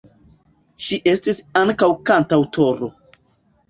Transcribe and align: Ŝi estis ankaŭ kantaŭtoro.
Ŝi 0.85 0.99
estis 1.13 1.43
ankaŭ 1.63 1.93
kantaŭtoro. 2.11 2.95